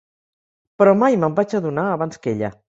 [0.79, 2.55] Però mai me'n vaig adonar abans que ella.